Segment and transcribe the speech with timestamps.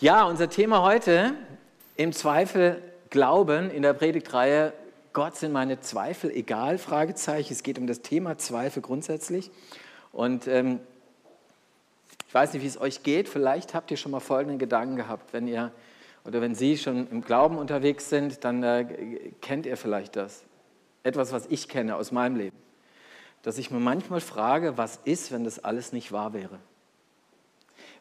[0.00, 1.34] Ja, unser Thema heute
[1.94, 4.72] im Zweifel Glauben in der Predigtreihe
[5.12, 6.78] Gott sind meine Zweifel egal?
[6.78, 7.52] Fragezeichen.
[7.52, 9.50] Es geht um das Thema Zweifel grundsätzlich.
[10.10, 10.80] Und ähm,
[12.26, 13.28] ich weiß nicht, wie es euch geht.
[13.28, 15.70] Vielleicht habt ihr schon mal folgenden Gedanken gehabt, wenn ihr
[16.24, 18.86] oder wenn Sie schon im Glauben unterwegs sind, dann äh,
[19.42, 20.44] kennt ihr vielleicht das.
[21.02, 22.56] Etwas, was ich kenne aus meinem Leben.
[23.42, 26.58] Dass ich mir manchmal frage, was ist, wenn das alles nicht wahr wäre?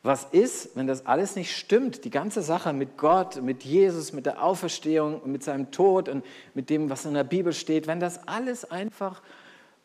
[0.01, 2.05] Was ist, wenn das alles nicht stimmt?
[2.05, 6.69] Die ganze Sache mit Gott, mit Jesus, mit der Auferstehung, mit seinem Tod und mit
[6.69, 9.21] dem, was in der Bibel steht, wenn das alles einfach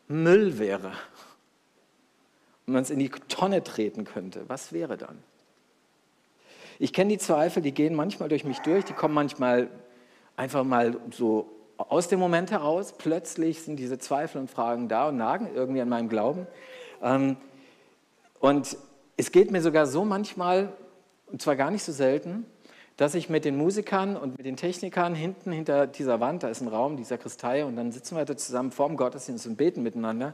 [0.07, 0.93] Müll wäre
[2.65, 5.17] und man es in die Tonne treten könnte, was wäre dann?
[6.79, 9.69] Ich kenne die Zweifel, die gehen manchmal durch mich durch, die kommen manchmal
[10.35, 12.93] einfach mal so aus dem Moment heraus.
[12.97, 16.47] Plötzlich sind diese Zweifel und Fragen da und nagen irgendwie an meinem Glauben.
[17.01, 17.37] Ähm,
[18.39, 18.77] und
[19.17, 20.73] es geht mir sogar so manchmal,
[21.27, 22.45] und zwar gar nicht so selten,
[22.97, 26.61] dass ich mit den Musikern und mit den Technikern hinten hinter dieser Wand, da ist
[26.61, 30.33] ein Raum, dieser Kristall, und dann sitzen wir da zusammen vorm Gottesdienst und beten miteinander.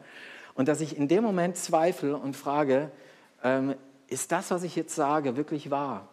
[0.53, 2.91] Und dass ich in dem Moment zweifle und frage,
[3.43, 3.75] ähm,
[4.07, 6.09] ist das, was ich jetzt sage, wirklich wahr?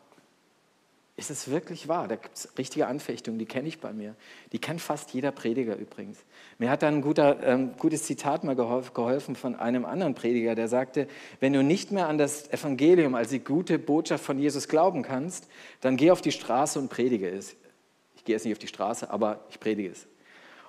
[1.19, 2.07] Ist es wirklich wahr?
[2.07, 4.15] Da gibt es richtige Anfechtungen, die kenne ich bei mir.
[4.53, 6.21] Die kennt fast jeder Prediger übrigens.
[6.59, 10.69] Mir hat dann ein guter, ähm, gutes Zitat mal geholfen von einem anderen Prediger, der
[10.69, 11.09] sagte,
[11.41, 15.49] wenn du nicht mehr an das Evangelium als die gute Botschaft von Jesus glauben kannst,
[15.81, 17.57] dann geh auf die Straße und predige es.
[18.15, 20.07] Ich gehe jetzt nicht auf die Straße, aber ich predige es.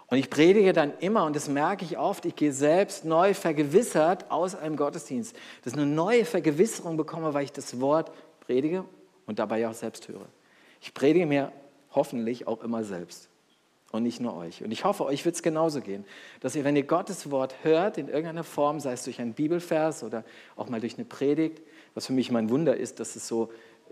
[0.08, 4.32] Und ich predige dann immer, und das merke ich oft, ich gehe selbst neu vergewissert
[4.32, 8.84] aus einem Gottesdienst, dass ich eine neue Vergewisserung bekomme, weil ich das Wort predige
[9.28, 10.26] und dabei auch selbst höre.
[10.82, 11.52] Ich predige mir
[11.92, 13.30] hoffentlich auch immer selbst
[13.92, 14.64] und nicht nur euch.
[14.64, 16.06] Und ich hoffe, euch wird es genauso gehen,
[16.42, 20.04] dass ihr, wenn ihr Gottes Wort hört, in irgendeiner Form, sei es durch einen Bibelvers
[20.04, 20.24] oder
[20.56, 21.62] auch mal durch eine Predigt,
[21.96, 23.52] was für mich mein Wunder ist, dass es so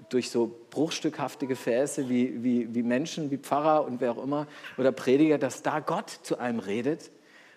[0.10, 4.46] durch so bruchstückhafte Gefäße wie, wie, wie Menschen, wie Pfarrer und wer auch immer
[4.78, 7.10] oder Prediger, dass da Gott zu einem redet.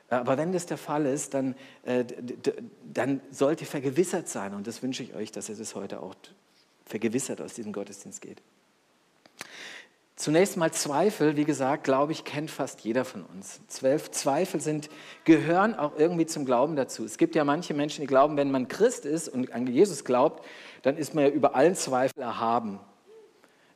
[0.08, 2.04] Aber wenn das der Fall ist, dann, äh,
[2.92, 4.54] dann sollt ihr vergewissert sein.
[4.54, 6.14] Und das wünsche ich euch, dass ihr das heute auch
[6.84, 8.42] vergewissert aus diesem Gottesdienst geht.
[10.20, 13.58] Zunächst mal Zweifel, wie gesagt, glaube ich, kennt fast jeder von uns.
[13.68, 14.90] Zwölf Zweifel sind,
[15.24, 17.06] gehören auch irgendwie zum Glauben dazu.
[17.06, 20.44] Es gibt ja manche Menschen, die glauben, wenn man Christ ist und an Jesus glaubt,
[20.82, 22.80] dann ist man ja über allen Zweifel erhaben.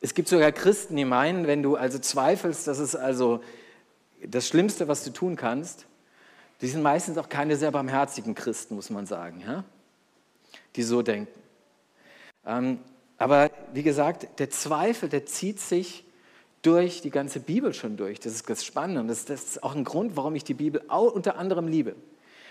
[0.03, 3.41] Es gibt sogar Christen, die meinen, wenn du also zweifelst, das ist also
[4.23, 5.87] das Schlimmste, was du tun kannst.
[6.61, 9.65] Die sind meistens auch keine sehr barmherzigen Christen, muss man sagen, ja?
[10.77, 11.41] die so denken.
[12.45, 12.81] Ähm,
[13.17, 16.04] aber wie gesagt, der Zweifel, der zieht sich
[16.65, 18.19] durch die ganze Bibel schon durch.
[18.19, 20.83] Das ist ganz spannend und das, das ist auch ein Grund, warum ich die Bibel
[20.89, 21.95] auch unter anderem liebe.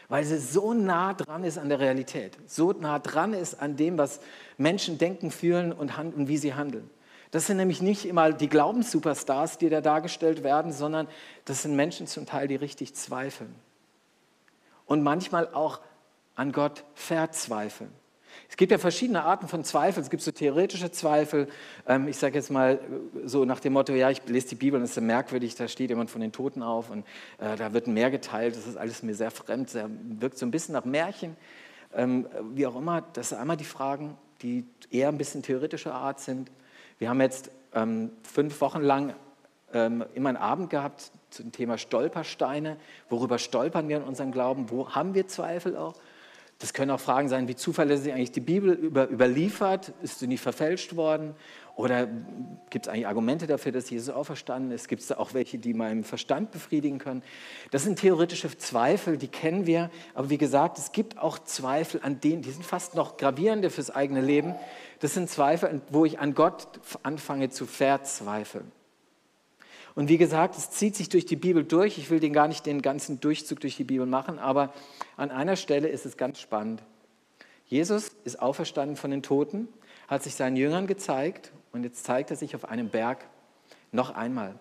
[0.08, 3.98] Weil sie so nah dran ist an der Realität, so nah dran ist an dem,
[3.98, 4.20] was
[4.58, 6.90] Menschen denken, fühlen und, und wie sie handeln.
[7.32, 11.08] Das sind nämlich nicht immer die Glaubenssuperstars, die da dargestellt werden, sondern
[11.46, 13.56] das sind Menschen zum Teil, die richtig zweifeln.
[14.86, 15.80] Und manchmal auch
[16.36, 17.90] an Gott verzweifeln.
[18.50, 20.02] Es gibt ja verschiedene Arten von Zweifel.
[20.02, 21.48] Es gibt so theoretische Zweifel.
[21.88, 22.80] Ähm, ich sage jetzt mal
[23.26, 25.90] so nach dem Motto, ja, ich lese die Bibel und es ist merkwürdig, da steht
[25.90, 27.06] jemand von den Toten auf und
[27.40, 28.56] äh, da wird ein Meer geteilt.
[28.56, 29.90] Das ist alles mir sehr fremd, sehr,
[30.20, 31.36] wirkt so ein bisschen nach Märchen.
[31.94, 36.20] Ähm, wie auch immer, das sind einmal die Fragen, die eher ein bisschen theoretischer Art
[36.20, 36.52] sind.
[37.00, 39.16] Wir haben jetzt ähm, fünf Wochen lang
[40.14, 42.78] immer einen Abend gehabt zum Thema Stolpersteine.
[43.10, 44.70] Worüber stolpern wir in unserem Glauben?
[44.70, 45.96] Wo haben wir Zweifel auch?
[46.64, 50.40] Das können auch Fragen sein, wie zuverlässig eigentlich die Bibel über, überliefert, ist sie nicht
[50.40, 51.36] verfälscht worden?
[51.76, 52.08] Oder
[52.70, 54.88] gibt es eigentlich Argumente dafür, dass Jesus auferstanden ist?
[54.88, 57.22] Gibt es da auch welche, die meinen Verstand befriedigen können?
[57.72, 59.92] Das sind theoretische Zweifel, die kennen wir.
[60.14, 63.92] Aber wie gesagt, es gibt auch Zweifel an denen, die sind fast noch gravierender fürs
[63.92, 64.56] eigene Leben.
[65.02, 68.72] Das sind Zweifel, wo ich an Gott anfange zu verzweifeln.
[69.96, 71.98] Und wie gesagt, es zieht sich durch die Bibel durch.
[71.98, 74.74] Ich will den gar nicht den ganzen Durchzug durch die Bibel machen, aber
[75.18, 76.84] an einer Stelle ist es ganz spannend.
[77.66, 79.68] Jesus ist auferstanden von den Toten,
[80.08, 83.26] hat sich seinen Jüngern gezeigt und jetzt zeigt er sich auf einem Berg
[83.92, 84.56] noch einmal.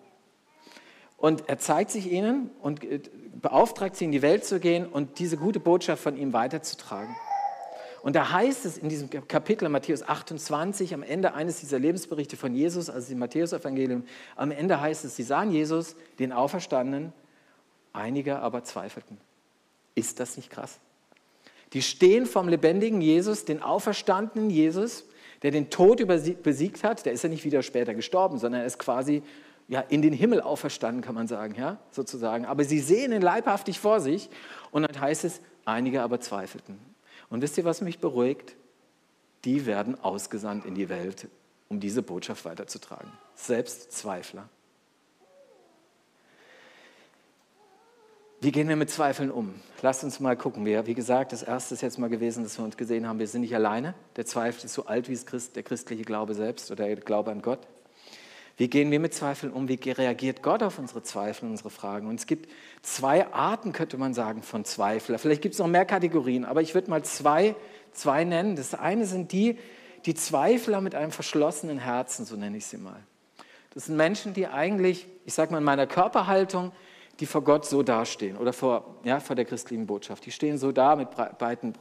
[1.16, 3.00] Und er zeigt sich ihnen und äh,
[3.40, 7.14] beauftragt sie, in die Welt zu gehen und diese gute Botschaft von ihm weiterzutragen.
[8.02, 12.52] Und da heißt es in diesem Kapitel Matthäus 28, am Ende eines dieser Lebensberichte von
[12.54, 14.04] Jesus, also im Matthäus-Evangelium,
[14.34, 17.12] am Ende heißt es, sie sahen Jesus, den Auferstandenen,
[17.92, 19.18] einige aber zweifelten.
[19.94, 20.80] Ist das nicht krass?
[21.74, 25.04] Die stehen vom lebendigen Jesus, den auferstandenen Jesus,
[25.42, 26.04] der den Tod
[26.42, 27.06] besiegt hat.
[27.06, 29.22] Der ist ja nicht wieder später gestorben, sondern er ist quasi
[29.68, 32.46] ja, in den Himmel auferstanden, kann man sagen, ja, sozusagen.
[32.46, 34.28] Aber sie sehen ihn leibhaftig vor sich
[34.70, 36.91] und dann heißt es, einige aber zweifelten.
[37.32, 38.56] Und wisst ihr, was mich beruhigt?
[39.46, 41.28] Die werden ausgesandt in die Welt,
[41.70, 43.10] um diese Botschaft weiterzutragen.
[43.34, 44.50] Selbstzweifler.
[48.42, 49.54] Wie gehen wir mit Zweifeln um?
[49.80, 50.66] Lasst uns mal gucken.
[50.66, 53.26] Wir, wie gesagt, das erste ist jetzt mal gewesen, dass wir uns gesehen haben, wir
[53.26, 53.94] sind nicht alleine.
[54.16, 57.40] Der Zweifel ist so alt wie Christ, der christliche Glaube selbst oder der Glaube an
[57.40, 57.66] Gott.
[58.56, 59.68] Wie gehen wir mit Zweifeln um?
[59.68, 62.06] Wie reagiert Gott auf unsere Zweifel, unsere Fragen?
[62.06, 62.50] Und es gibt
[62.82, 65.18] zwei Arten, könnte man sagen, von Zweifler.
[65.18, 67.54] Vielleicht gibt es noch mehr Kategorien, aber ich würde mal zwei,
[67.92, 68.56] zwei nennen.
[68.56, 69.58] Das eine sind die,
[70.04, 73.00] die Zweifler mit einem verschlossenen Herzen, so nenne ich sie mal.
[73.74, 76.72] Das sind Menschen, die eigentlich, ich sage mal in meiner Körperhaltung,
[77.20, 80.26] die vor Gott so dastehen oder vor, ja, vor der christlichen Botschaft.
[80.26, 81.74] Die stehen so da mit breiten,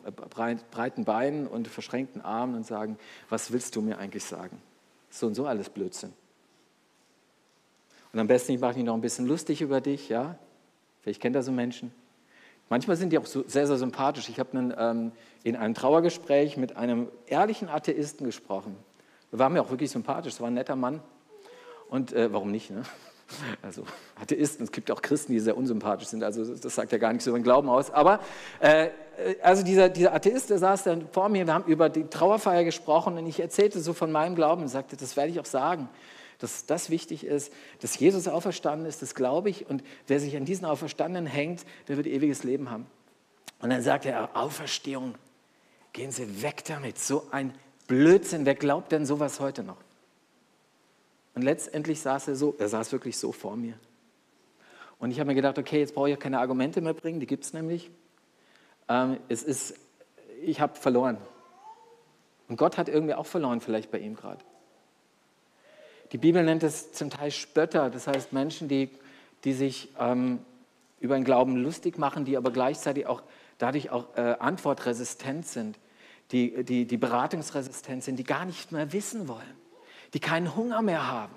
[0.71, 2.97] breiten Beinen und verschränkten Armen und sagen,
[3.29, 4.61] was willst du mir eigentlich sagen?
[5.09, 6.13] So und so alles Blödsinn.
[8.13, 10.37] Und am besten, ich mache mich noch ein bisschen lustig über dich, ja?
[11.01, 11.91] Vielleicht kennt ihr so Menschen.
[12.69, 14.29] Manchmal sind die auch so sehr, sehr sympathisch.
[14.29, 15.11] Ich habe ähm,
[15.43, 18.77] in einem Trauergespräch mit einem ehrlichen Atheisten gesprochen.
[19.31, 21.01] Er war mir auch wirklich sympathisch, es war ein netter Mann.
[21.89, 22.71] Und äh, warum nicht?
[22.71, 22.83] Ne?
[23.61, 23.83] Also
[24.21, 27.25] Atheisten, es gibt auch Christen, die sehr unsympathisch sind, also das sagt ja gar nichts
[27.27, 27.89] über den Glauben aus.
[27.89, 28.19] Aber
[28.59, 28.89] äh,
[29.41, 33.17] also dieser, dieser Atheist, der saß dann vor mir, wir haben über die Trauerfeier gesprochen
[33.17, 35.87] und ich erzählte so von meinem Glauben und sagte, das werde ich auch sagen,
[36.41, 40.45] dass das wichtig ist, dass Jesus auferstanden ist, das glaube ich und wer sich an
[40.45, 42.87] diesen Auferstandenen hängt, der wird ewiges Leben haben.
[43.59, 45.15] Und dann sagte er, Auferstehung,
[45.93, 47.53] gehen Sie weg damit, so ein
[47.87, 49.77] Blödsinn, wer glaubt denn sowas heute noch?
[51.35, 53.75] Und letztendlich saß er so, er saß wirklich so vor mir.
[54.97, 57.43] Und ich habe mir gedacht, okay, jetzt brauche ich keine Argumente mehr bringen, die gibt
[57.43, 57.91] es nämlich.
[58.87, 59.75] Ähm, es ist,
[60.43, 61.17] ich habe verloren.
[62.47, 64.43] Und Gott hat irgendwie auch verloren, vielleicht bei ihm gerade.
[66.11, 68.89] Die Bibel nennt es zum Teil Spötter, das heißt Menschen, die,
[69.43, 70.39] die sich ähm,
[70.99, 73.23] über den Glauben lustig machen, die aber gleichzeitig auch
[73.57, 75.79] dadurch auch äh, antwortresistent sind,
[76.31, 79.61] die, die, die beratungsresistent sind, die gar nicht mehr wissen wollen
[80.13, 81.33] die keinen Hunger mehr haben,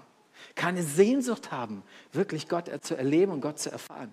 [0.55, 1.83] keine Sehnsucht haben,
[2.13, 4.13] wirklich Gott zu erleben und Gott zu erfahren.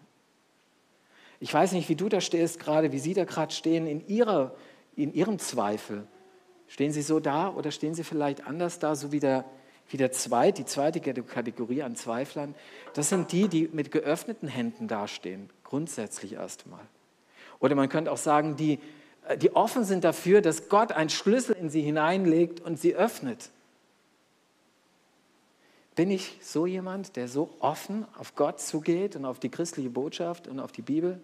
[1.40, 4.54] Ich weiß nicht, wie du da stehst gerade, wie Sie da gerade stehen in, ihrer,
[4.96, 6.07] in Ihrem Zweifel.
[6.68, 9.46] Stehen Sie so da oder stehen Sie vielleicht anders da, so wie der,
[9.92, 12.56] wie der zweit, die zweite Kategorie an Zweiflern?
[12.94, 16.82] Das sind die, die mit geöffneten Händen dastehen, grundsätzlich erstmal.
[17.60, 18.80] Oder man könnte auch sagen, die,
[19.42, 23.50] die offen sind dafür, dass Gott einen Schlüssel in sie hineinlegt und sie öffnet.
[25.96, 30.48] Bin ich so jemand, der so offen auf Gott zugeht und auf die christliche Botschaft
[30.48, 31.20] und auf die Bibel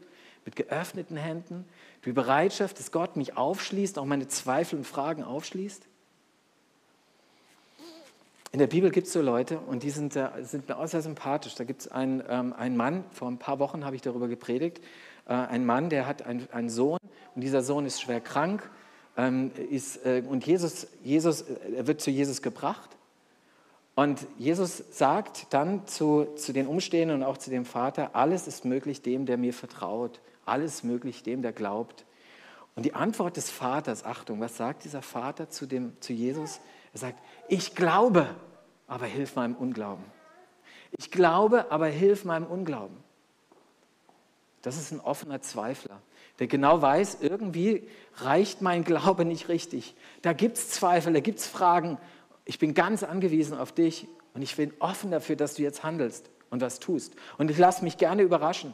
[0.46, 1.66] mit geöffneten Händen?
[2.06, 5.88] Die Bereitschaft, dass Gott mich aufschließt, auch meine Zweifel und Fragen aufschließt?
[8.51, 11.55] In der Bibel gibt es so Leute und die sind, sind mir auch sehr sympathisch.
[11.55, 14.81] Da gibt es einen, ähm, einen Mann, vor ein paar Wochen habe ich darüber gepredigt,
[15.27, 16.99] äh, ein Mann, der hat einen, einen Sohn
[17.35, 18.69] und dieser Sohn ist schwer krank
[19.17, 22.97] ähm, ist, äh, und Jesus, Jesus, er wird zu Jesus gebracht
[23.97, 28.63] und Jesus sagt dann zu, zu den Umstehenden und auch zu dem Vater, alles ist
[28.63, 30.21] möglich dem, der mir vertraut.
[30.45, 32.05] Alles möglich dem, der glaubt.
[32.75, 36.59] Und die Antwort des Vaters, Achtung, was sagt dieser Vater zu, dem, zu Jesus?
[36.94, 38.28] Er sagt, ich glaube,
[38.88, 40.04] aber hilf meinem Unglauben.
[40.98, 42.98] Ich glaube, aber hilf meinem Unglauben.
[44.62, 46.01] Das ist ein offener Zweifler,
[46.39, 49.95] der genau weiß, irgendwie reicht mein Glaube nicht richtig.
[50.22, 51.98] Da gibt es Zweifel, da gibt es Fragen
[52.48, 56.30] ich bin ganz angewiesen auf dich und ich bin offen dafür, dass du jetzt handelst
[56.50, 57.14] und was tust.
[57.38, 58.73] Und ich lasse mich gerne überraschen.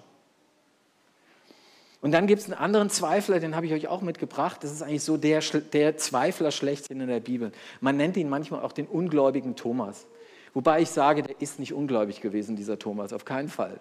[2.04, 4.62] Und dann gibt es einen anderen Zweifler, den habe ich euch auch mitgebracht.
[4.62, 5.40] Das ist eigentlich so der,
[5.72, 7.54] der Zweifler schlechthin in der Bibel.
[7.80, 10.06] Man nennt ihn manchmal auch den ungläubigen Thomas.
[10.54, 13.80] Wobei ich sage, der ist nicht ungläubig gewesen, dieser Thomas, auf keinen Fall.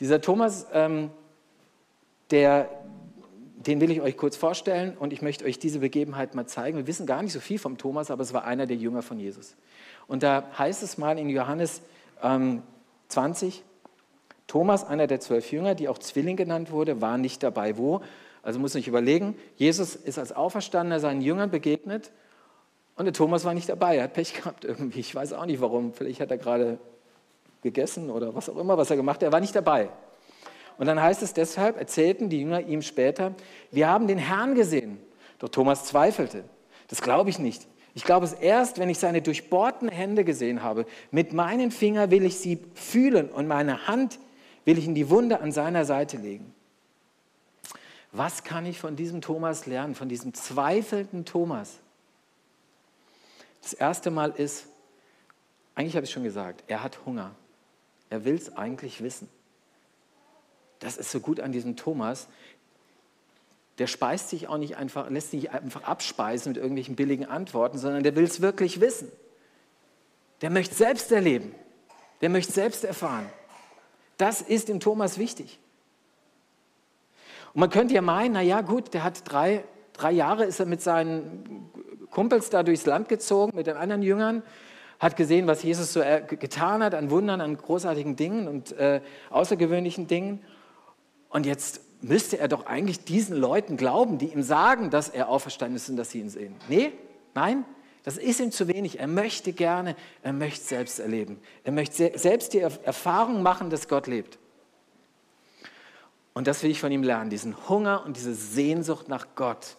[0.00, 1.08] Dieser Thomas, ähm,
[2.30, 2.68] der,
[3.56, 6.76] den will ich euch kurz vorstellen und ich möchte euch diese Begebenheit mal zeigen.
[6.76, 9.18] Wir wissen gar nicht so viel vom Thomas, aber es war einer der Jünger von
[9.18, 9.56] Jesus.
[10.06, 11.80] Und da heißt es mal in Johannes
[12.22, 12.62] ähm,
[13.08, 13.64] 20,
[14.54, 17.76] Thomas, einer der zwölf Jünger, die auch Zwilling genannt wurde, war nicht dabei.
[17.76, 18.02] Wo?
[18.40, 22.12] Also muss ich überlegen, Jesus ist als Auferstandener seinen Jüngern begegnet
[22.94, 23.96] und der Thomas war nicht dabei.
[23.96, 25.00] Er hat Pech gehabt irgendwie.
[25.00, 25.92] Ich weiß auch nicht warum.
[25.92, 26.78] Vielleicht hat er gerade
[27.64, 29.24] gegessen oder was auch immer, was er gemacht hat.
[29.24, 29.88] Er war nicht dabei.
[30.78, 33.34] Und dann heißt es deshalb, erzählten die Jünger ihm später,
[33.72, 35.00] wir haben den Herrn gesehen.
[35.40, 36.44] Doch Thomas zweifelte.
[36.86, 37.66] Das glaube ich nicht.
[37.94, 40.86] Ich glaube es erst, wenn ich seine durchbohrten Hände gesehen habe.
[41.10, 44.20] Mit meinen Fingern will ich sie fühlen und meine Hand
[44.64, 46.54] will ich in die Wunde an seiner Seite legen.
[48.12, 51.78] Was kann ich von diesem Thomas lernen, von diesem zweifelnden Thomas?
[53.62, 54.66] Das erste Mal ist,
[55.74, 57.34] eigentlich habe ich schon gesagt, er hat Hunger.
[58.10, 59.28] Er will es eigentlich wissen.
[60.78, 62.28] Das ist so gut an diesem Thomas.
[63.78, 67.78] Der speist sich auch nicht einfach, lässt sich nicht einfach abspeisen mit irgendwelchen billigen Antworten,
[67.78, 69.10] sondern der will es wirklich wissen.
[70.42, 71.54] Der möchte selbst erleben.
[72.20, 73.28] Der möchte selbst erfahren.
[74.16, 75.58] Das ist dem Thomas wichtig.
[77.52, 80.66] Und man könnte ja meinen, na ja, gut, der hat drei, drei Jahre ist er
[80.66, 81.70] mit seinen
[82.10, 84.42] Kumpels da durchs Land gezogen, mit den anderen Jüngern,
[84.98, 90.06] hat gesehen, was Jesus so getan hat an Wundern, an großartigen Dingen und äh, außergewöhnlichen
[90.06, 90.40] Dingen.
[91.28, 95.76] Und jetzt müsste er doch eigentlich diesen Leuten glauben, die ihm sagen, dass er auferstanden
[95.76, 96.54] ist und dass sie ihn sehen.
[96.68, 96.92] Nee,
[97.34, 97.64] nein,
[98.04, 99.00] das ist ihm zu wenig.
[99.00, 101.40] Er möchte gerne, er möchte selbst erleben.
[101.64, 104.38] Er möchte selbst die Erfahrung machen, dass Gott lebt.
[106.34, 109.76] Und das will ich von ihm lernen, diesen Hunger und diese Sehnsucht nach Gott.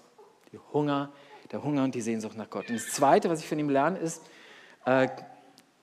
[0.51, 1.12] Die Hunger,
[1.51, 2.70] der Hunger und die Sehnsucht nach Gott.
[2.70, 4.24] Und das Zweite, was ich von ihm lerne, ist,
[4.86, 5.08] äh,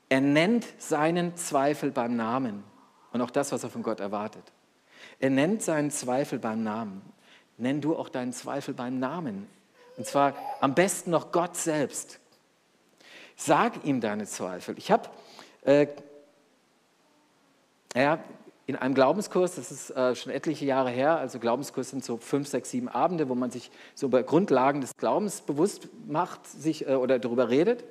[0.09, 2.65] er nennt seinen Zweifel beim Namen
[3.13, 4.43] und auch das, was er von Gott erwartet.
[5.21, 7.03] Er nennt seinen Zweifel beim Namen.
[7.57, 9.47] Nenn du auch deinen Zweifel beim Namen.
[9.97, 12.19] Und zwar am besten noch Gott selbst.
[13.37, 14.77] Sag ihm deine Zweifel.
[14.79, 15.09] Ich habe
[15.65, 15.87] äh,
[17.95, 18.19] ja,
[18.67, 22.49] in einem Glaubenskurs, das ist äh, schon etliche Jahre her, also Glaubenskurs sind so fünf,
[22.49, 26.95] sechs, sieben Abende, wo man sich so über Grundlagen des Glaubens bewusst macht sich, äh,
[26.95, 27.85] oder darüber redet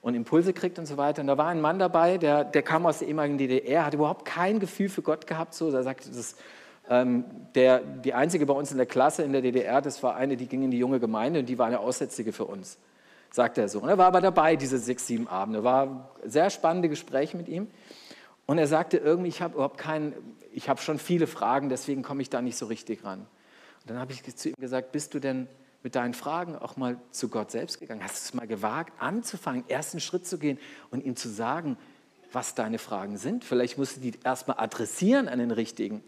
[0.00, 1.20] und Impulse kriegt und so weiter.
[1.20, 4.24] Und da war ein Mann dabei, der, der kam aus der ehemaligen DDR, hat überhaupt
[4.24, 5.52] kein Gefühl für Gott gehabt.
[5.52, 6.36] So, er sagte, das,
[6.88, 7.24] ähm,
[7.56, 10.46] der, die einzige bei uns in der Klasse in der DDR, das war eine, die
[10.46, 12.78] ging in die junge Gemeinde und die war eine Aussätzige für uns,
[13.36, 13.80] sagte er so.
[13.80, 15.62] Und er war aber dabei, diese sechs, sieben Abende.
[15.62, 17.68] War sehr spannende Gespräche mit ihm.
[18.46, 20.14] Und er sagte irgendwie, ich habe überhaupt keinen,
[20.52, 23.20] ich habe schon viele Fragen, deswegen komme ich da nicht so richtig ran.
[23.20, 25.48] Und dann habe ich zu ihm gesagt, bist du denn
[25.82, 28.02] mit deinen Fragen auch mal zu Gott selbst gegangen?
[28.02, 30.58] Hast du es mal gewagt, anzufangen, ersten Schritt zu gehen
[30.90, 31.76] und ihm zu sagen,
[32.32, 33.44] was deine Fragen sind?
[33.44, 36.02] Vielleicht musst du die erstmal adressieren an den Richtigen.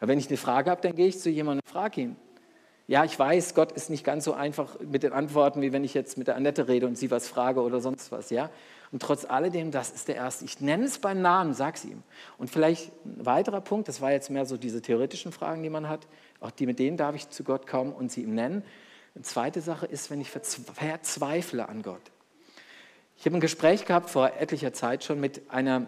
[0.00, 2.16] Wenn ich eine Frage habe, dann gehe ich zu jemandem und frage ihn.
[2.86, 5.94] Ja, ich weiß, Gott ist nicht ganz so einfach mit den Antworten, wie wenn ich
[5.94, 8.50] jetzt mit der Annette rede und sie was frage oder sonst was, ja.
[8.92, 10.44] Und trotz alledem, das ist der erste.
[10.44, 12.02] Ich nenne es beim Namen, sag's ihm.
[12.36, 15.88] Und vielleicht ein weiterer Punkt, das war jetzt mehr so diese theoretischen Fragen, die man
[15.88, 16.06] hat,
[16.40, 18.62] auch die mit denen darf ich zu Gott kommen und sie ihm nennen.
[19.14, 22.02] Eine zweite Sache ist, wenn ich verzweifle an Gott.
[23.16, 25.86] Ich habe ein Gespräch gehabt vor etlicher Zeit schon mit, einer,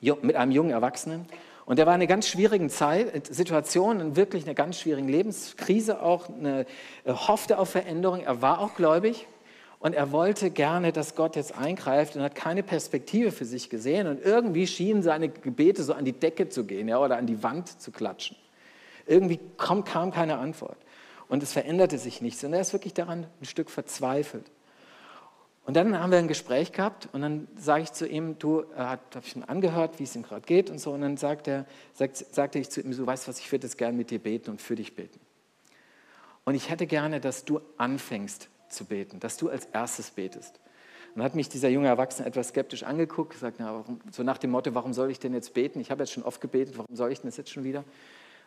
[0.00, 1.26] mit einem jungen Erwachsenen
[1.66, 6.02] und der war in einer ganz schwierigen Zeit, Situation, in wirklich einer ganz schwierigen Lebenskrise
[6.02, 6.66] auch, eine,
[7.04, 9.26] er hoffte auf Veränderung, er war auch gläubig
[9.78, 14.06] und er wollte gerne, dass Gott jetzt eingreift und hat keine Perspektive für sich gesehen
[14.06, 17.42] und irgendwie schienen seine Gebete so an die Decke zu gehen ja, oder an die
[17.42, 18.36] Wand zu klatschen.
[19.06, 20.76] Irgendwie kam, kam keine Antwort.
[21.28, 22.42] Und es veränderte sich nichts.
[22.42, 24.50] Und er ist wirklich daran ein Stück verzweifelt.
[25.66, 28.90] Und dann haben wir ein Gespräch gehabt und dann sage ich zu ihm, du, er
[28.90, 30.92] hat, habe ich ihm angehört, wie es ihm gerade geht und so.
[30.92, 33.76] Und dann sagt er, sagt, sagte ich zu ihm, du weißt was, ich würde jetzt
[33.76, 35.20] gerne mit dir beten und für dich beten.
[36.44, 40.58] Und ich hätte gerne, dass du anfängst zu beten, dass du als erstes betest.
[41.10, 44.38] Und dann hat mich dieser junge Erwachsene etwas skeptisch angeguckt, gesagt, na, warum, so nach
[44.38, 45.80] dem Motto, warum soll ich denn jetzt beten?
[45.80, 47.84] Ich habe jetzt schon oft gebetet, warum soll ich denn das jetzt schon wieder?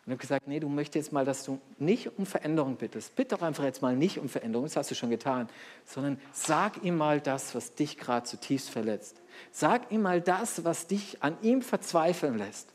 [0.06, 3.16] Und habe gesagt, nee, du möchtest jetzt mal, dass du nicht um Veränderung bittest.
[3.16, 5.48] Bitte doch einfach jetzt mal nicht um Veränderung, das hast du schon getan,
[5.86, 9.22] sondern sag ihm mal das, was dich gerade zutiefst verletzt.
[9.50, 12.68] Sag ihm mal das, was dich an ihm verzweifeln lässt.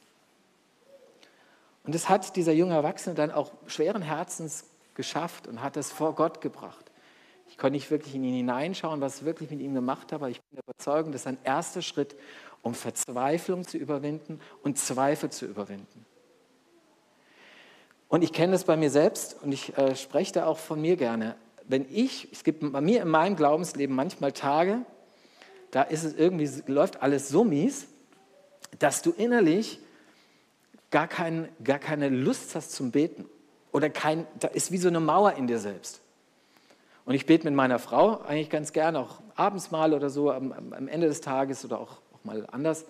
[1.83, 6.15] Und das hat dieser junge Erwachsene dann auch schweren Herzens geschafft und hat es vor
[6.15, 6.89] Gott gebracht.
[7.47, 10.31] Ich konnte nicht wirklich in ihn hineinschauen, was ich wirklich mit ihm gemacht habe, aber
[10.31, 12.15] ich bin überzeugt, das ist ein erster Schritt,
[12.61, 16.05] um Verzweiflung zu überwinden und Zweifel zu überwinden.
[18.09, 20.97] Und ich kenne das bei mir selbst und ich äh, spreche da auch von mir
[20.97, 21.35] gerne.
[21.67, 24.79] Wenn ich, es gibt bei mir in meinem Glaubensleben manchmal Tage,
[25.69, 27.87] da ist es irgendwie, läuft alles so mies,
[28.79, 29.79] dass du innerlich
[30.89, 33.25] gar, kein, gar keine Lust hast zum Beten.
[33.71, 36.01] Oder kein, da ist wie so eine Mauer in dir selbst.
[37.05, 40.51] Und ich bete mit meiner Frau eigentlich ganz gerne, auch abends mal oder so, am,
[40.51, 42.85] am Ende des Tages oder auch, auch mal anders.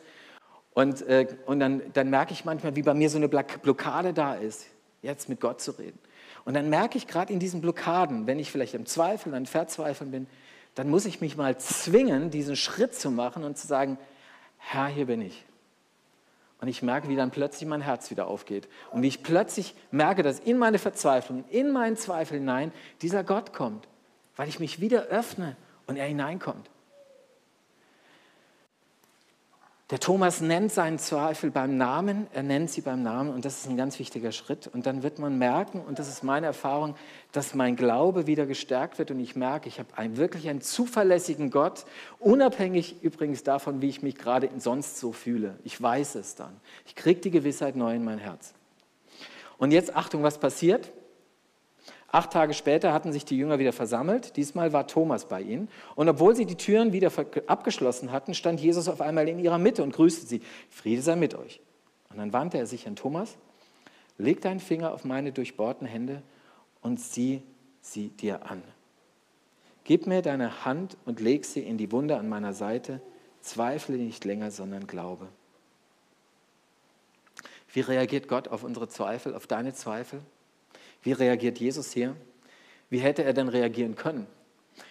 [0.74, 4.36] Und, äh, und dann, dann merke ich manchmal, wie bei mir so eine Blockade da
[4.36, 4.68] ist
[5.02, 6.00] jetzt mit Gott zu reden.
[6.46, 10.12] Und dann merke ich gerade in diesen Blockaden, wenn ich vielleicht im Zweifel, dann Verzweifeln
[10.12, 10.28] bin,
[10.76, 13.98] dann muss ich mich mal zwingen, diesen Schritt zu machen und zu sagen,
[14.58, 15.46] Herr, hier bin ich.
[16.62, 18.68] Und ich merke, wie dann plötzlich mein Herz wieder aufgeht.
[18.92, 23.54] Und wie ich plötzlich merke, dass in meine Verzweiflung, in meinen Zweifel hinein dieser Gott
[23.54, 23.88] kommt,
[24.36, 25.56] weil ich mich wieder öffne
[25.88, 26.70] und er hineinkommt.
[29.92, 33.68] Der Thomas nennt seinen Zweifel beim Namen, er nennt sie beim Namen und das ist
[33.68, 34.68] ein ganz wichtiger Schritt.
[34.68, 36.94] Und dann wird man merken, und das ist meine Erfahrung,
[37.32, 41.50] dass mein Glaube wieder gestärkt wird und ich merke, ich habe einen, wirklich einen zuverlässigen
[41.50, 41.86] Gott,
[42.20, 45.58] unabhängig übrigens davon, wie ich mich gerade sonst so fühle.
[45.64, 46.56] Ich weiß es dann.
[46.86, 48.54] Ich kriege die Gewissheit neu in mein Herz.
[49.58, 50.92] Und jetzt Achtung, was passiert?
[52.12, 54.36] Acht Tage später hatten sich die Jünger wieder versammelt.
[54.36, 55.70] Diesmal war Thomas bei ihnen.
[55.96, 57.12] Und obwohl sie die Türen wieder
[57.46, 60.42] abgeschlossen hatten, stand Jesus auf einmal in ihrer Mitte und grüßte sie.
[60.70, 61.62] Friede sei mit euch.
[62.10, 63.38] Und dann wandte er sich an Thomas,
[64.18, 66.24] leg deinen Finger auf meine durchbohrten Hände
[66.82, 67.44] und sieh
[67.82, 68.64] sie dir an.
[69.84, 73.02] Gib mir deine Hand und leg sie in die Wunde an meiner Seite.
[73.42, 75.28] Zweifle nicht länger, sondern glaube.
[77.72, 80.22] Wie reagiert Gott auf unsere Zweifel, auf deine Zweifel?
[81.02, 82.16] Wie reagiert Jesus hier?
[82.90, 84.28] Wie hätte er denn reagieren können?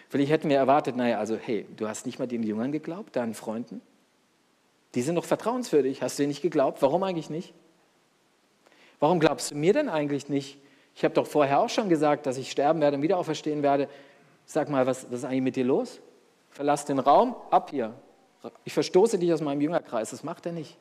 [0.08, 3.34] Vielleicht hätten wir erwartet, naja, also hey, du hast nicht mal den Jüngern geglaubt, deinen
[3.34, 3.80] Freunden?
[4.94, 6.02] Die sind doch vertrauenswürdig.
[6.02, 6.80] Hast du ihnen nicht geglaubt?
[6.80, 7.52] Warum eigentlich nicht?
[9.00, 10.58] Warum glaubst du mir denn eigentlich nicht?
[10.94, 13.88] Ich habe doch vorher auch schon gesagt, dass ich sterben werde und wieder auferstehen werde.
[14.46, 16.00] Sag mal, was, was ist eigentlich mit dir los?
[16.50, 17.94] Verlass den Raum, ab hier.
[18.64, 20.10] Ich verstoße dich aus meinem Jüngerkreis.
[20.10, 20.78] Das macht er nicht.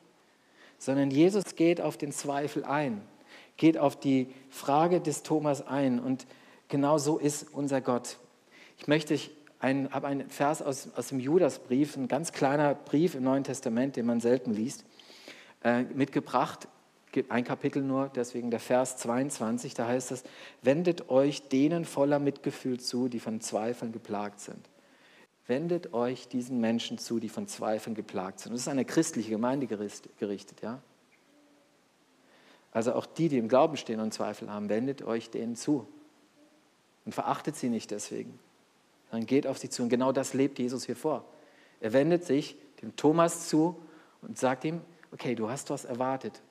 [0.78, 3.02] Sondern Jesus geht auf den Zweifel ein
[3.58, 6.00] geht auf die Frage des Thomas ein.
[6.00, 6.26] Und
[6.68, 8.16] genau so ist unser Gott.
[8.78, 13.24] Ich möchte, ich habe einen Vers aus, aus dem Judasbrief, ein ganz kleiner Brief im
[13.24, 14.86] Neuen Testament, den man selten liest,
[15.62, 16.68] äh, mitgebracht.
[17.28, 20.22] Ein Kapitel nur, deswegen der Vers 22, da heißt es,
[20.62, 24.68] wendet euch denen voller Mitgefühl zu, die von Zweifeln geplagt sind.
[25.46, 28.52] Wendet euch diesen Menschen zu, die von Zweifeln geplagt sind.
[28.52, 30.80] Das ist eine christliche Gemeinde gerichtet, ja.
[32.72, 35.86] Also auch die, die im Glauben stehen und Zweifel haben, wendet euch denen zu
[37.04, 38.38] und verachtet sie nicht deswegen.
[39.10, 39.82] Dann geht auf sie zu.
[39.82, 41.24] Und genau das lebt Jesus hier vor.
[41.80, 43.76] Er wendet sich dem Thomas zu
[44.22, 44.80] und sagt ihm,
[45.12, 46.42] okay, du hast was erwartet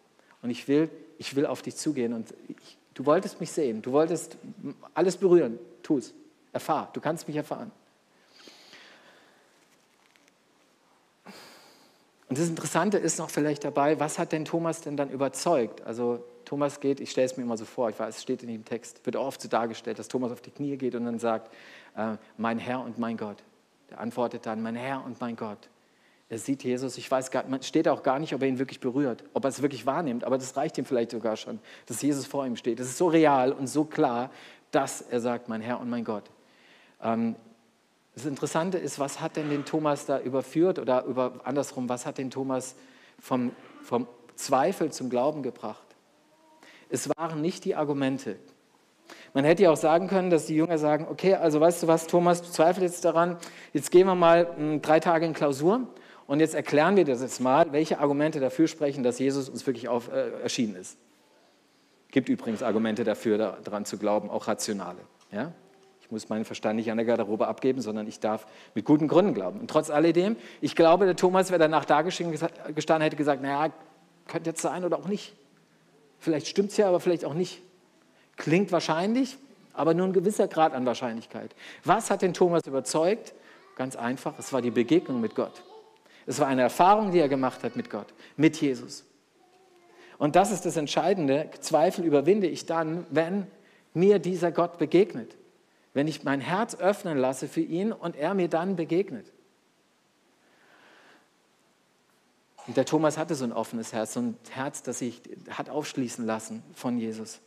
[0.41, 3.91] und ich will, ich will auf dich zugehen und ich, du wolltest mich sehen, du
[3.91, 4.37] wolltest
[4.93, 6.13] alles berühren, tu es,
[6.53, 7.71] erfahr, du kannst mich erfahren.
[12.29, 15.81] Und das Interessante ist noch vielleicht dabei, was hat denn Thomas denn dann überzeugt?
[15.85, 18.49] Also Thomas geht, ich stelle es mir immer so vor, ich weiß, es steht in
[18.49, 21.53] dem Text, wird oft so dargestellt, dass Thomas auf die Knie geht und dann sagt,
[21.95, 23.43] äh, mein Herr und mein Gott.
[23.89, 25.69] Der antwortet dann, mein Herr und mein Gott.
[26.29, 28.81] Er sieht Jesus, ich weiß gar, man steht auch gar nicht, ob er ihn wirklich
[28.81, 32.25] berührt, ob er es wirklich wahrnimmt, aber das reicht ihm vielleicht sogar schon, dass Jesus
[32.25, 32.79] vor ihm steht.
[32.79, 34.29] Das ist so real und so klar,
[34.71, 36.25] dass er sagt, mein Herr und mein Gott.
[37.01, 37.37] Ähm,
[38.17, 42.17] das Interessante ist, was hat denn den Thomas da überführt oder über, andersrum, was hat
[42.17, 42.75] den Thomas
[43.19, 43.51] vom,
[43.83, 45.85] vom Zweifel zum Glauben gebracht?
[46.89, 48.37] Es waren nicht die Argumente.
[49.35, 52.07] Man hätte ja auch sagen können, dass die Jünger sagen, okay, also weißt du was,
[52.07, 53.37] Thomas, du zweifelst jetzt daran,
[53.71, 55.81] jetzt gehen wir mal hm, drei Tage in Klausur
[56.25, 59.67] und jetzt erklären wir dir das jetzt mal, welche Argumente dafür sprechen, dass Jesus uns
[59.67, 60.97] wirklich auf, äh, erschienen ist.
[62.09, 65.01] Gibt übrigens Argumente dafür, daran zu glauben, auch rationale.
[65.31, 65.51] Ja?
[66.07, 69.33] Ich muss meinen Verstand nicht an der Garderobe abgeben, sondern ich darf mit guten Gründen
[69.33, 69.59] glauben.
[69.59, 73.73] Und trotz alledem, ich glaube, der Thomas, wer danach da gestanden hätte, gesagt, naja,
[74.25, 75.35] könnte jetzt sein oder auch nicht.
[76.17, 77.61] Vielleicht stimmt es ja, aber vielleicht auch nicht.
[78.37, 79.37] Klingt wahrscheinlich,
[79.73, 81.53] aber nur ein gewisser Grad an Wahrscheinlichkeit.
[81.83, 83.33] Was hat den Thomas überzeugt?
[83.75, 85.61] Ganz einfach, es war die Begegnung mit Gott.
[86.25, 89.03] Es war eine Erfahrung, die er gemacht hat mit Gott, mit Jesus.
[90.17, 91.49] Und das ist das Entscheidende.
[91.59, 93.45] Zweifel überwinde ich dann, wenn
[93.93, 95.35] mir dieser Gott begegnet
[95.97, 99.33] wenn ich mein Herz öffnen lasse für ihn und er mir dann begegnet.
[102.67, 106.23] Und der Thomas hatte so ein offenes Herz, so ein Herz, das sich hat aufschließen
[106.23, 107.39] lassen von Jesus.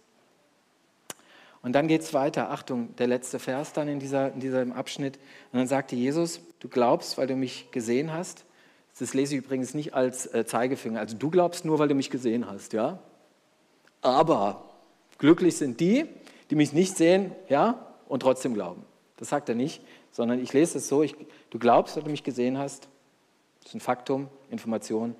[1.63, 2.51] Und dann geht es weiter.
[2.51, 5.19] Achtung, der letzte Vers dann in, dieser, in diesem Abschnitt.
[5.53, 8.45] Und dann sagte Jesus, du glaubst, weil du mich gesehen hast.
[8.99, 10.99] Das lese ich übrigens nicht als äh, Zeigefinger.
[10.99, 12.99] Also du glaubst nur, weil du mich gesehen hast, ja.
[14.03, 14.65] Aber
[15.19, 16.07] glücklich sind die,
[16.51, 18.85] die mich nicht sehen, ja und trotzdem glauben.
[19.17, 21.15] Das sagt er nicht, sondern ich lese es so, ich,
[21.51, 22.89] du glaubst, dass du mich gesehen hast.
[23.61, 25.15] Das ist ein Faktum, Information.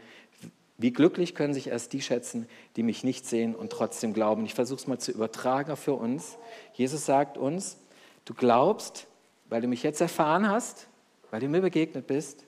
[0.77, 4.45] Wie glücklich können sich erst die schätzen, die mich nicht sehen und trotzdem glauben.
[4.45, 6.37] Ich versuche es mal zu übertragen für uns.
[6.73, 7.79] Jesus sagt uns,
[8.25, 9.07] du glaubst,
[9.49, 10.89] weil du mich jetzt erfahren hast,
[11.31, 12.45] weil du mir begegnet bist,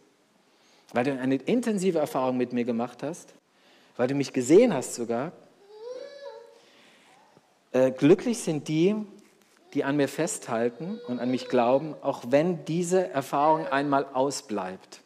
[0.93, 3.35] weil du eine intensive Erfahrung mit mir gemacht hast,
[3.97, 5.33] weil du mich gesehen hast sogar.
[7.71, 8.97] Äh, glücklich sind die,
[9.75, 15.01] die an mir festhalten und an mich glauben, auch wenn diese Erfahrung einmal ausbleibt.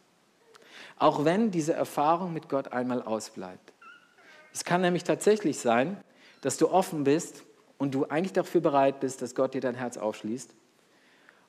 [0.99, 3.73] Auch wenn diese Erfahrung mit Gott einmal ausbleibt.
[4.53, 5.99] Es kann nämlich tatsächlich sein,
[6.41, 7.45] dass du offen bist
[7.79, 10.55] und du eigentlich dafür bereit bist, dass Gott dir dein Herz aufschließt.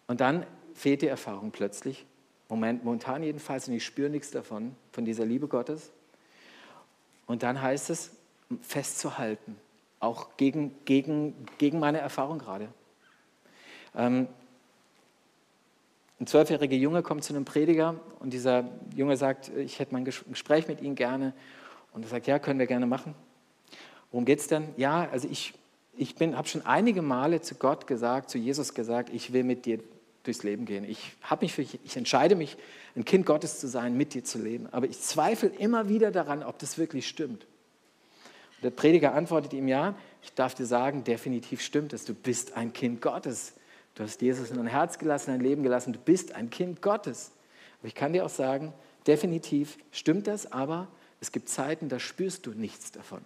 [0.08, 2.06] Und dann fehlt die Erfahrung plötzlich.
[2.50, 5.92] Moment, momentan jedenfalls, und ich spüre nichts davon, von dieser Liebe Gottes.
[7.26, 8.12] Und dann heißt es,
[8.62, 9.58] festzuhalten,
[10.00, 12.70] auch gegen, gegen, gegen meine Erfahrung gerade.
[13.98, 14.28] Ähm,
[16.20, 20.68] ein zwölfjähriger Junge kommt zu einem Prediger und dieser Junge sagt, ich hätte mein Gespräch
[20.68, 21.34] mit Ihnen gerne.
[21.94, 23.14] Und er sagt, ja, können wir gerne machen.
[24.12, 24.70] Worum geht es denn?
[24.78, 25.54] Ja, also ich,
[25.96, 29.80] ich habe schon einige Male zu Gott gesagt, zu Jesus gesagt, ich will mit dir
[30.24, 30.84] durchs Leben gehen.
[30.84, 32.58] Ich, mich für, ich entscheide mich,
[32.96, 34.68] ein Kind Gottes zu sein, mit dir zu leben.
[34.72, 37.46] Aber ich zweifle immer wieder daran, ob das wirklich stimmt.
[38.58, 42.06] Und der Prediger antwortet ihm ja, ich darf dir sagen, definitiv stimmt es.
[42.06, 43.54] Du bist ein Kind Gottes.
[43.98, 45.92] Du hast Jesus in dein Herz gelassen, dein Leben gelassen.
[45.92, 47.32] Du bist ein Kind Gottes.
[47.80, 48.72] Aber ich kann dir auch sagen,
[49.08, 50.88] definitiv stimmt das, aber
[51.20, 53.26] es gibt Zeiten, da spürst du nichts davon.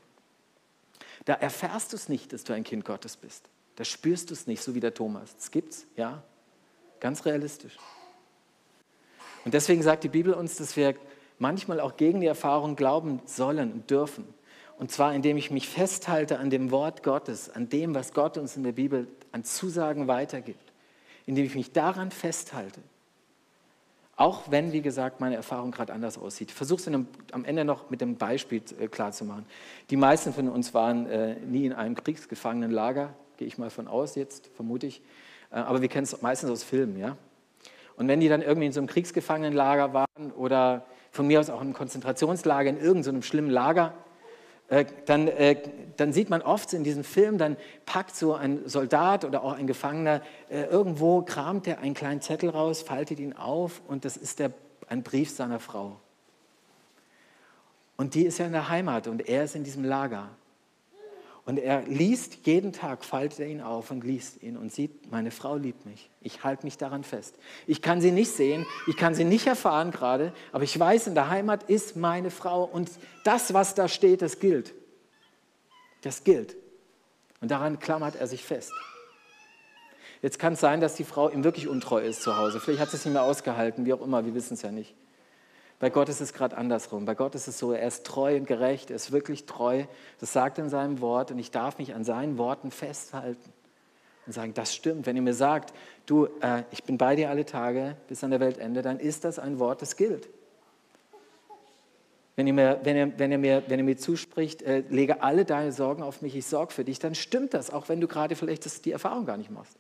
[1.26, 3.50] Da erfährst du es nicht, dass du ein Kind Gottes bist.
[3.76, 5.36] Da spürst du es nicht, so wie der Thomas.
[5.36, 6.24] Das gibt's, ja,
[7.02, 7.76] ganz realistisch.
[9.44, 10.96] Und deswegen sagt die Bibel uns, dass wir
[11.38, 14.34] manchmal auch gegen die Erfahrung glauben sollen und dürfen.
[14.82, 18.58] Und zwar indem ich mich festhalte an dem Wort Gottes, an dem, was Gott uns
[18.58, 20.74] in der Bibel an Zusagen weitergibt.
[21.28, 22.82] Indem ich mich daran festhalte.
[24.16, 26.50] Auch wenn, wie gesagt, meine Erfahrung gerade anders aussieht.
[26.50, 29.46] Versuche es am Ende noch mit dem Beispiel äh, klarzumachen.
[29.92, 34.16] Die meisten von uns waren äh, nie in einem Kriegsgefangenenlager, gehe ich mal von aus
[34.16, 35.04] jetzt, vermute ich.
[35.52, 36.98] Äh, aber wir kennen es meistens aus Filmen.
[36.98, 37.18] Ja?
[37.98, 41.62] Und wenn die dann irgendwie in so einem Kriegsgefangenenlager waren oder von mir aus auch
[41.62, 43.94] in einem Konzentrationslager, in irgendeinem so schlimmen Lager,
[44.72, 45.58] äh, dann, äh,
[45.98, 49.68] dann, sieht man oft in diesem Film, dann packt so ein Soldat oder auch ein
[49.68, 54.40] Gefangener, äh, irgendwo kramt er einen kleinen Zettel raus, faltet ihn auf und das ist
[54.40, 54.54] der,
[54.88, 56.00] ein Brief seiner Frau.
[57.98, 60.30] Und die ist ja in der Heimat und er ist in diesem Lager.
[61.46, 65.32] Und er liest jeden Tag, faltet er ihn auf und liest ihn und sieht, meine
[65.32, 66.10] Frau liebt mich.
[66.22, 67.36] Ich halte mich daran fest.
[67.66, 71.16] Ich kann sie nicht sehen, ich kann sie nicht erfahren gerade, aber ich weiß, in
[71.16, 72.92] der Heimat ist meine Frau und
[73.24, 74.74] das, was da steht, das gilt.
[76.02, 76.56] Das gilt.
[77.42, 78.72] Und daran klammert er sich fest.
[80.22, 82.60] Jetzt kann es sein, dass die Frau ihm wirklich untreu ist zu Hause.
[82.60, 84.94] Vielleicht hat sie es nicht mehr ausgehalten, wie auch immer, wir wissen es ja nicht.
[85.82, 87.06] Bei Gott ist es gerade andersrum.
[87.06, 89.86] Bei Gott ist es so, er ist treu und gerecht, er ist wirklich treu.
[90.20, 93.52] Das sagt er in seinem Wort und ich darf mich an seinen Worten festhalten
[94.28, 95.08] und sagen, das stimmt.
[95.08, 95.74] Wenn ihr mir sagt,
[96.06, 99.40] du, äh, ich bin bei dir alle Tage bis an der Weltende, dann ist das
[99.40, 100.30] ein Wort, das gilt.
[102.36, 105.46] Wenn ihr mir, wenn ihr, wenn ihr mir, wenn ihr mir zuspricht, äh, lege alle
[105.46, 108.36] deine Sorgen auf mich, ich sorge für dich, dann stimmt das, auch wenn du gerade
[108.36, 109.76] vielleicht das, die Erfahrung gar nicht machst.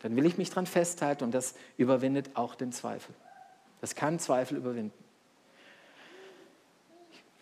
[0.00, 3.14] Dann will ich mich daran festhalten und das überwindet auch den Zweifel.
[3.80, 5.03] Das kann Zweifel überwinden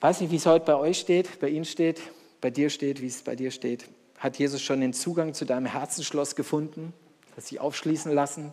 [0.02, 2.00] weiß nicht, wie es heute bei euch steht, bei Ihnen steht,
[2.40, 3.88] bei dir steht, wie es bei dir steht.
[4.18, 6.92] Hat Jesus schon den Zugang zu deinem Herzensschloss gefunden?
[7.36, 8.52] Hat sich aufschließen lassen?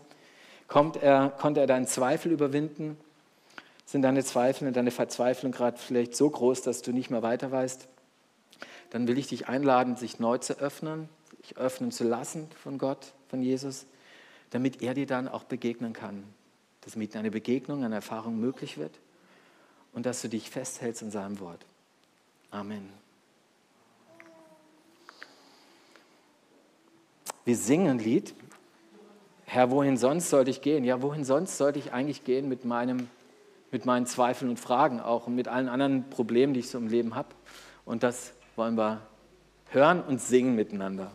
[0.67, 2.97] Kommt er, konnte er deinen Zweifel überwinden?
[3.85, 7.51] Sind deine Zweifel und deine Verzweiflung gerade vielleicht so groß, dass du nicht mehr weiter
[7.51, 7.88] weißt?
[8.91, 11.09] Dann will ich dich einladen, sich neu zu öffnen,
[11.41, 13.88] sich öffnen zu lassen von Gott, von Jesus,
[14.51, 16.23] damit er dir dann auch begegnen kann.
[16.81, 18.99] Dass mit einer Begegnung, einer Erfahrung möglich wird
[19.93, 21.65] und dass du dich festhältst in seinem Wort.
[22.52, 22.89] Amen.
[27.45, 28.34] Wir singen ein Lied.
[29.45, 30.84] Herr, wohin sonst sollte ich gehen?
[30.84, 33.10] Ja, wohin sonst sollte ich eigentlich gehen mit, meinem,
[33.71, 36.88] mit meinen Zweifeln und Fragen auch und mit allen anderen Problemen, die ich so im
[36.88, 37.30] Leben habe?
[37.86, 39.02] Und das wollen wir
[39.71, 41.12] hören und singen miteinander.